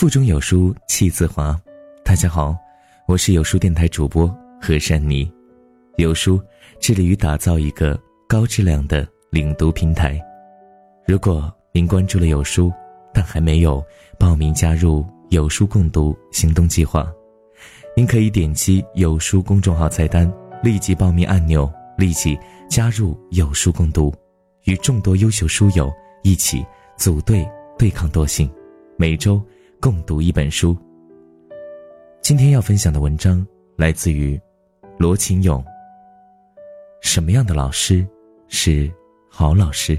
[0.00, 1.54] 腹中有书气自华。
[2.02, 2.56] 大家好，
[3.06, 5.30] 我是有书电台主播何珊妮。
[5.98, 6.40] 有书
[6.80, 10.18] 致力于打造一个高质量的领读平台。
[11.06, 12.72] 如果您关注了有书，
[13.12, 13.84] 但还没有
[14.18, 17.06] 报名加入有书共读行动计划，
[17.94, 20.32] 您可以点击有书公众号菜单
[20.62, 22.38] 立即报名按钮，立即
[22.70, 24.10] 加入有书共读，
[24.64, 25.92] 与众多优秀书友
[26.22, 26.64] 一起
[26.96, 27.46] 组队
[27.78, 28.50] 对抗惰性，
[28.96, 29.38] 每周。
[29.80, 30.76] 共读一本书。
[32.20, 33.44] 今天要分享的文章
[33.76, 34.38] 来自于
[34.98, 35.64] 罗琴勇。
[37.00, 38.06] 什么样的老师
[38.46, 38.92] 是
[39.30, 39.98] 好老师？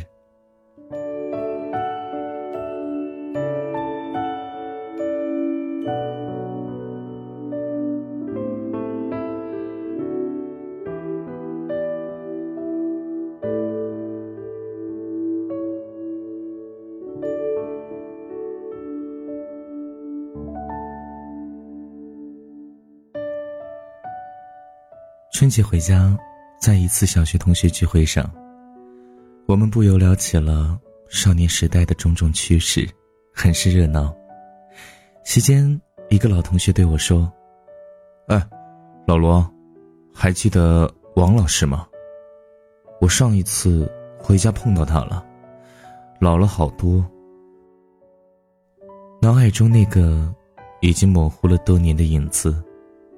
[25.42, 26.16] 春节回家，
[26.60, 28.32] 在一次小学同学聚会上，
[29.48, 32.88] 我们不由聊起了少年时代的种种趣事，
[33.34, 34.16] 很是热闹。
[35.24, 35.82] 席间，
[36.12, 37.28] 一个老同学对我说
[38.30, 38.40] ：“哎，
[39.08, 39.44] 老罗，
[40.14, 41.88] 还记得王老师吗？
[43.00, 45.26] 我上一次回家碰到他了，
[46.20, 47.04] 老了好多。”
[49.20, 50.32] 脑海中那个
[50.82, 52.64] 已经模糊了多年的影子，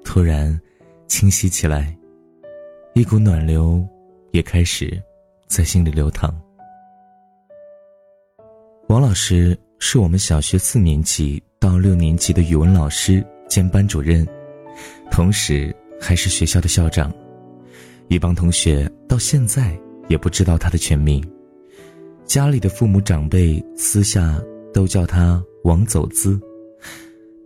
[0.02, 0.58] 突然
[1.06, 1.94] 清晰起来。
[2.96, 3.84] 一股暖流
[4.30, 5.02] 也开始
[5.48, 6.32] 在心里流淌。
[8.88, 14.24] 王老师是我们小学四年级到六年级的语文老师兼班主任，
[15.10, 17.12] 同时还是学校的校长。
[18.06, 19.76] 一帮同学到现在
[20.08, 21.20] 也不知道他的全名，
[22.24, 24.40] 家里的父母长辈私下
[24.72, 26.40] 都叫他王走资。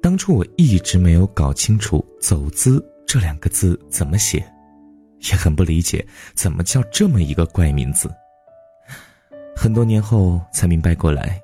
[0.02, 4.44] 当初我一直没有搞清楚“走资”这两个字怎么写。
[5.20, 8.10] 也很不理解，怎么叫这么一个怪名字。
[9.56, 11.40] 很多年后才明白过来，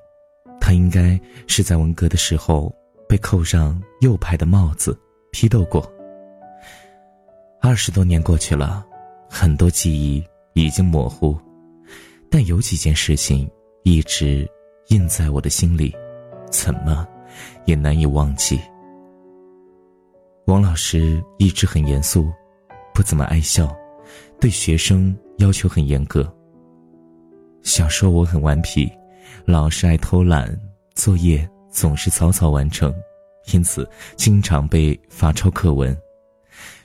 [0.61, 2.73] 他应该是在文革的时候
[3.09, 4.97] 被扣上右派的帽子，
[5.31, 5.91] 批斗过。
[7.61, 8.85] 二十多年过去了，
[9.29, 11.37] 很多记忆已经模糊，
[12.29, 13.49] 但有几件事情
[13.83, 14.49] 一直
[14.87, 15.93] 印在我的心里，
[16.49, 17.05] 怎么
[17.65, 18.59] 也难以忘记。
[20.45, 22.31] 王老师一直很严肃。
[22.95, 23.75] 不怎么爱笑，
[24.39, 26.25] 对学生要求很严格。
[27.61, 28.89] 小时候我很顽皮，
[29.43, 30.57] 老是爱偷懒，
[30.93, 32.95] 作业总是草草完成，
[33.51, 35.95] 因此经常被罚抄课文。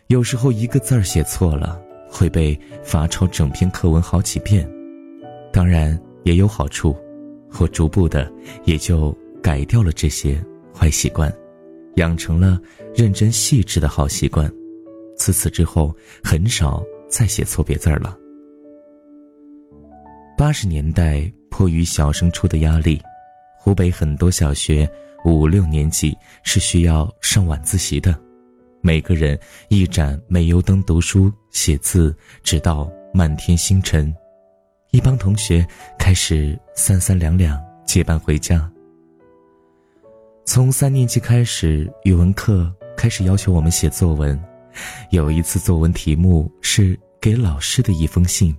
[0.09, 4.69] 有时候一个字儿写错了，会被罚抄整篇课文好几遍。
[5.53, 6.97] 当然也有好处，
[7.61, 8.31] 我逐步的
[8.65, 10.45] 也就改掉了这些
[10.75, 11.33] 坏习惯，
[11.97, 12.61] 养成了
[12.97, 14.53] 认真细致的好习惯。
[15.21, 15.95] 自此之后，
[16.25, 18.17] 很少再写错别字了。
[20.35, 22.99] 八十年代，迫于小升初的压力，
[23.59, 24.91] 湖北很多小学
[25.27, 28.19] 五六年级是需要上晚自习的，
[28.81, 29.39] 每个人
[29.69, 34.13] 一盏煤油灯读书写字，直到满天星辰。
[34.91, 35.67] 一帮同学
[35.99, 38.73] 开始三三两两结伴回家。
[40.47, 44.43] 从三年级开始，语文课开始要求我们写作文。
[45.11, 48.57] 有一次作文题目是给老师的一封信，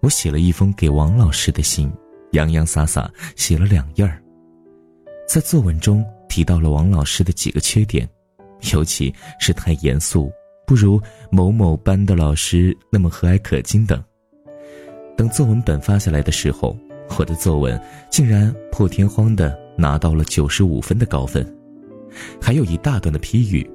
[0.00, 1.92] 我写了一封给王老师的信，
[2.32, 4.22] 洋洋洒洒写了两页儿。
[5.28, 8.08] 在作文中提到了王老师的几个缺点，
[8.72, 10.30] 尤其是太严肃，
[10.66, 11.00] 不如
[11.30, 14.02] 某某班的老师那么和蔼可亲等。
[15.16, 16.76] 等作文本发下来的时候，
[17.18, 21.44] 我的作文竟然破天荒的拿到了九十五分的高分，
[22.40, 23.68] 还有一大段的批语，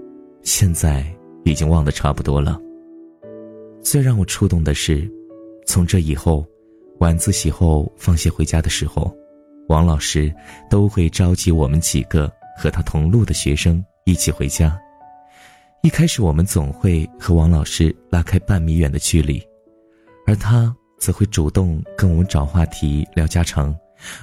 [0.43, 1.05] 现在。
[1.43, 2.59] 已经忘得差不多了。
[3.81, 5.09] 最让我触动的是，
[5.65, 6.45] 从这以后，
[6.99, 9.11] 晚自习后放学回家的时候，
[9.67, 10.33] 王老师
[10.69, 14.79] 都会召集我们几个和他同路的学生一起回家。
[15.81, 19.41] 一开始，我们总会和王老师拉开半米远的距离，
[20.27, 23.75] 而他则会主动跟我们找话题聊家常，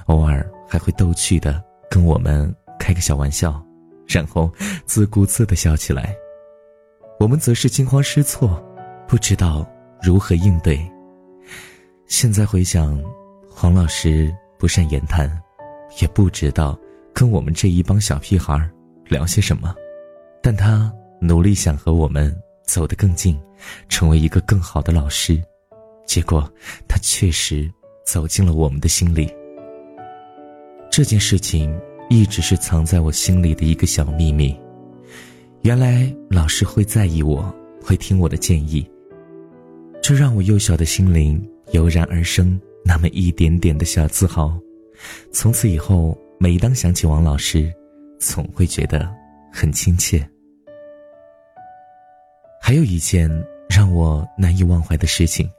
[0.05, 3.61] 偶尔还会逗趣的跟我们开个小玩笑，
[4.07, 4.49] 然后
[4.85, 6.15] 自顾自的笑起来。
[7.19, 8.63] 我们则是惊慌失措，
[9.05, 9.69] 不知道
[10.01, 10.79] 如何应对。
[12.07, 12.97] 现在回想，
[13.49, 15.29] 黄老师不善言谈，
[16.01, 16.79] 也不知道
[17.13, 18.57] 跟我们这一帮小屁孩
[19.05, 19.75] 聊些什么，
[20.41, 20.89] 但他
[21.19, 22.33] 努力想和我们
[22.63, 23.37] 走得更近，
[23.89, 25.43] 成为一个更好的老师。
[26.05, 26.49] 结果，
[26.87, 27.69] 他确实
[28.05, 29.29] 走进了我们的心里。
[30.89, 31.77] 这件事情
[32.09, 34.57] 一直是藏在我心里的一个小秘密。
[35.61, 38.89] 原来老师会在意我，会听我的建议，
[40.01, 44.57] 这让我幼小的心灵油然而生那么一点点的小自豪。
[45.33, 47.71] 从此以后，每当想起王老师，
[48.19, 49.13] 总会觉得
[49.51, 50.25] 很亲切。
[52.61, 53.29] 还有一件
[53.69, 55.49] 让我难以忘怀的事情：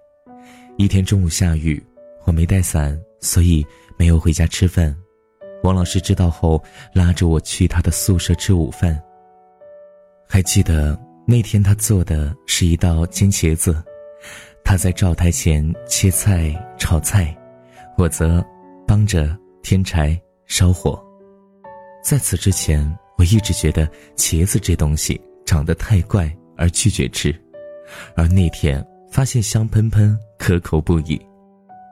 [0.79, 1.81] 一天中午下雨，
[2.25, 3.65] 我没带伞，所以
[3.99, 4.97] 没有回家吃饭。
[5.63, 6.63] 王老师知道后，
[6.95, 8.99] 拉着我去他的宿舍吃午饭。
[10.33, 10.97] 还记得
[11.27, 13.83] 那天他做的是一道煎茄子，
[14.65, 17.37] 他在灶台前切菜炒菜，
[17.99, 18.43] 我则
[18.87, 20.17] 帮着添柴
[20.47, 21.05] 烧火。
[22.05, 27.35] 在此之前，我一直觉得茄子这东西长得太怪而拒绝吃，
[28.15, 31.21] 而那天发现香喷喷、可口不已。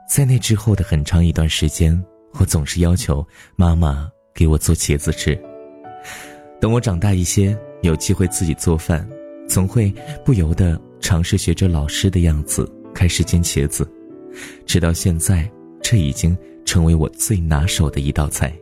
[0.09, 2.01] 在那之后的很长一段时间，
[2.39, 3.27] 我总是要求
[3.57, 5.37] 妈妈给我做茄子吃。
[6.61, 7.53] 等我长大一些。
[7.81, 9.07] 有机会自己做饭，
[9.47, 9.93] 总会
[10.25, 13.89] 不由得尝试学着老师的样子开始煎茄子，
[14.65, 15.49] 直到现在，
[15.81, 18.53] 这已经成为我最拿手的一道菜。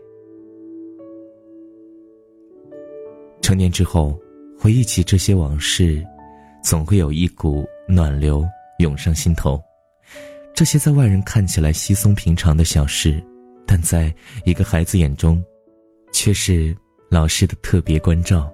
[3.41, 4.19] 成年之后，
[4.59, 6.03] 回忆起这些往事，
[6.63, 8.45] 总会有一股暖流
[8.79, 9.61] 涌上心头。
[10.53, 13.23] 这些在外人看起来稀松平常的小事，
[13.65, 14.13] 但在
[14.43, 15.43] 一个孩子眼中，
[16.11, 16.75] 却是
[17.09, 18.51] 老师的特别关照。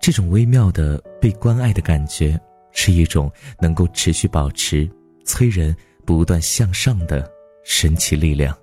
[0.00, 2.38] 这种微妙的被关爱的感觉，
[2.72, 4.88] 是一种能够持续保持、
[5.24, 7.28] 催人不断向上的
[7.64, 8.56] 神奇力量。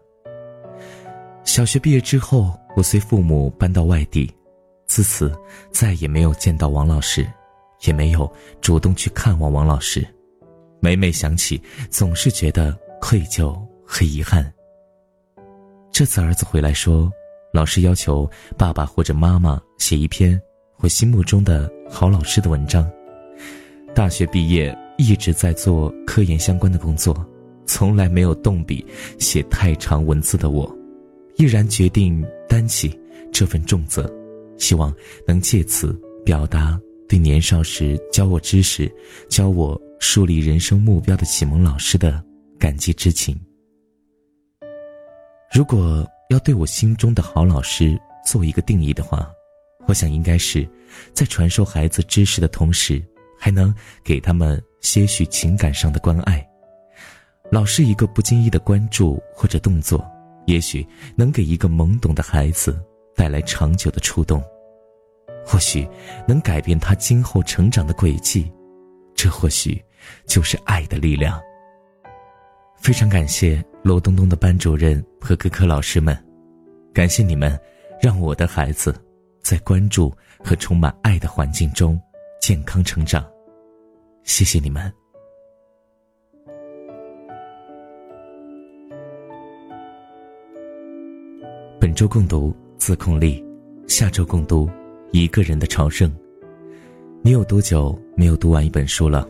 [1.44, 4.34] 小学毕业之后，我随父母搬到外地，
[4.86, 5.34] 自此
[5.72, 7.28] 再也没有见到王老师，
[7.86, 8.32] 也没有
[8.62, 10.08] 主动去看望王老师。
[10.80, 13.54] 每每想起，总是觉得愧疚
[13.86, 14.50] 和遗憾。
[15.92, 17.12] 这次儿子回来说，
[17.54, 20.42] 老师要求爸爸或者妈妈写一篇。
[20.84, 22.86] 我心目中的好老师的文章。
[23.96, 27.26] 大学毕业一直在做科研相关的工作，
[27.66, 28.86] 从来没有动笔
[29.18, 30.70] 写太长文字的我，
[31.38, 33.00] 毅然决定担起
[33.32, 34.14] 这份重责，
[34.58, 34.94] 希望
[35.26, 36.78] 能借此表达
[37.08, 38.94] 对年少时教我知识、
[39.30, 42.22] 教我树立人生目标的启蒙老师的
[42.60, 43.40] 感激之情。
[45.56, 49.32] 如果要对我心中的好老师做一个定义的话，
[49.86, 50.68] 我想，应该是，
[51.14, 53.04] 在传授孩子知识的同时，
[53.38, 56.46] 还能给他们些许情感上的关爱。
[57.52, 60.04] 老师一个不经意的关注或者动作，
[60.46, 62.82] 也许能给一个懵懂的孩子
[63.16, 64.42] 带来长久的触动，
[65.46, 65.88] 或许
[66.28, 68.52] 能改变他今后成长的轨迹。
[69.14, 69.80] 这或许
[70.26, 71.40] 就是爱的力量。
[72.80, 76.18] 非常感谢罗东东的班主任和各科老师们，
[76.94, 77.60] 感谢你们，
[78.02, 78.96] 让我的孩子。
[79.44, 80.12] 在关注
[80.42, 82.00] 和充满爱的环境中
[82.42, 83.30] 健康成长，
[84.24, 84.92] 谢谢你们。
[91.80, 93.44] 本周共读自控力，
[93.86, 94.70] 下周共读
[95.12, 96.12] 一个人的朝圣。
[97.22, 99.28] 你有多久没有读完一本书了？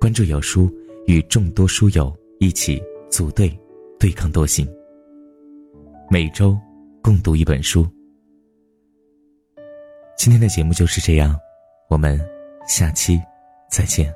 [0.00, 0.72] 关注有书，
[1.08, 2.80] 与众多书友一起
[3.10, 3.52] 组队
[3.98, 4.66] 对抗惰性。
[6.08, 6.56] 每周
[7.02, 7.84] 共读一本书。
[10.16, 11.38] 今天的节目就是这样，
[11.88, 12.18] 我们
[12.66, 13.20] 下期
[13.68, 14.12] 再见。